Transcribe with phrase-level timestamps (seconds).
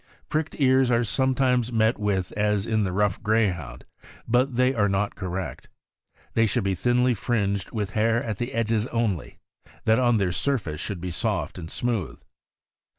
[0.29, 3.85] Pricked ears are sometimes met with, as in the rough Greyhound,
[4.27, 5.69] but they are not correct.
[6.33, 9.37] They should be thinly fringed with hair at the edges only;
[9.85, 12.19] that on their surface should be soft and smooth.